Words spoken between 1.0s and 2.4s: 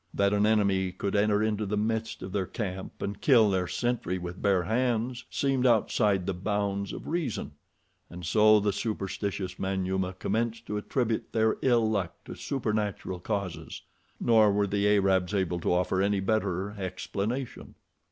enter into the midst of